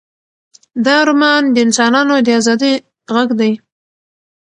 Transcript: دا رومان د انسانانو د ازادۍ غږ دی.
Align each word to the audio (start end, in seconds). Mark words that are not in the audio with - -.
دا 0.85 0.97
رومان 1.07 1.43
د 1.51 1.55
انسانانو 1.65 2.15
د 2.25 2.27
ازادۍ 2.39 2.73
غږ 3.13 3.29
دی. 3.39 3.51